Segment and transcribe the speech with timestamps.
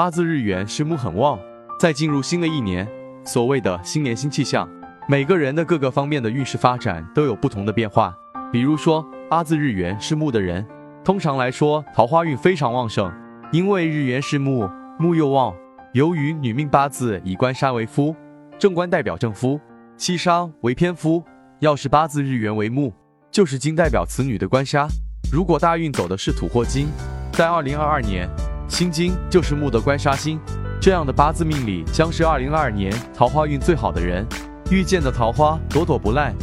[0.00, 1.38] 八字日元是木很旺，
[1.78, 2.88] 在进入新的一年，
[3.22, 4.66] 所谓的新年新气象，
[5.06, 8.16] 每个人的各个方面的运势发展都有不同的变化。
[8.50, 10.66] 比如说，八字日元是木的人，
[11.04, 13.12] 通常来说桃花运非常旺盛，
[13.52, 14.66] 因为日元是木，
[14.98, 15.54] 木又旺。
[15.92, 18.16] 由于女命八字以官杀为夫，
[18.58, 19.60] 正官代表正夫，
[19.98, 21.22] 七杀为偏夫。
[21.58, 22.90] 要是八字日元为木，
[23.30, 24.88] 就是金代表此女的官杀。
[25.30, 26.88] 如果大运走的是土或金，
[27.32, 28.26] 在二零二二年，
[28.70, 30.40] 心金就是木的官杀星，
[30.80, 34.24] 这样的八字命里将是二零二二年桃花运最好的人，
[34.70, 36.34] 遇见的桃花朵朵不烂，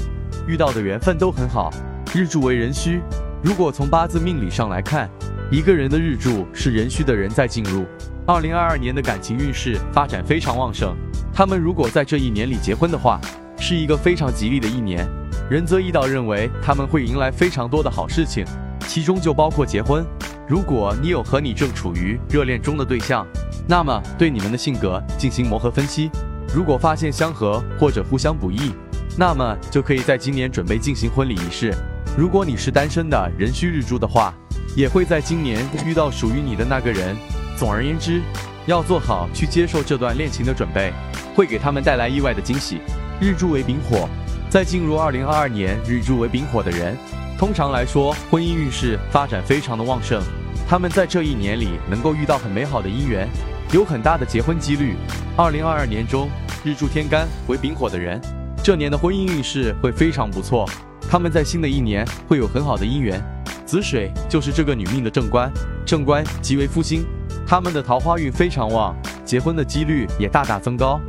[0.46, 1.72] 遇到的缘分都很好。
[2.14, 3.00] 日柱为人戌，
[3.42, 5.10] 如果从八字命理上来看，
[5.50, 7.86] 一个人的日柱是人戌的人在进入
[8.26, 10.96] 二零二二年的感情运势发展非常旺盛，
[11.34, 13.20] 他们如果在这一年里结婚的话。
[13.60, 15.04] 是一个非常吉利的一年，
[15.50, 18.46] 仁泽一道认为他们会迎来非常多的好事情，
[18.82, 20.06] 其中就包括结婚。
[20.50, 23.28] 如果你有和你正处于热恋中的对象，
[23.68, 26.10] 那么对你们的性格进行磨合分析，
[26.56, 28.72] 如果发现相合或者互相不易，
[29.18, 31.74] 那么就可以在今年准备进行婚礼仪式。
[32.18, 34.34] 如果你是单身的人需日柱的话，
[34.74, 37.14] 也会在今年遇到属于你的那个人。
[37.58, 38.22] 总而言之，
[38.68, 40.94] 要做好去接受这段恋情的准备，
[41.36, 42.80] 会给他们带来意外的惊喜。
[43.20, 44.08] 日柱为丙火，
[44.50, 46.96] 在进入二零二二年，日柱为丙火的人，
[47.38, 50.20] 通常来说，婚姻运势发展非常的旺盛。
[50.68, 53.30] 他们在这一年里能够遇到很美好的姻缘，
[53.72, 54.96] 有很大的结婚几率。
[55.38, 56.28] 二零二二年中，
[56.64, 58.20] 日柱天干为丙火的人，
[58.64, 60.68] 这年的婚姻运势会非常不错。
[61.08, 63.22] 他们在新的一年会有很好的姻缘。
[63.68, 65.52] 子水就是这个女命的正官，
[65.86, 67.06] 正官即为夫星，
[67.46, 71.00] 他们的桃花运非常旺，结婚的几率也大大增高。